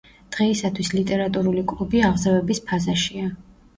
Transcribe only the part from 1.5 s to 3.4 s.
კლუბი აღზევების ფაზაშია.